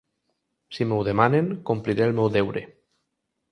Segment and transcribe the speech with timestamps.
[0.77, 2.67] Si m’ho demanen, compliré el meu deure.